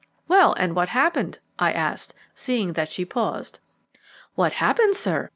"Well, 0.27 0.53
and 0.53 0.75
what 0.75 0.89
happened?" 0.89 1.37
I 1.59 1.71
asked, 1.71 2.15
seeing 2.33 2.73
that 2.73 2.91
she 2.91 3.05
paused. 3.05 3.59
"What 4.33 4.53
happened, 4.53 4.95
sir? 4.95 5.29